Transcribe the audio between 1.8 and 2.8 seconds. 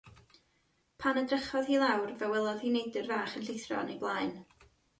lawr fe welodd hi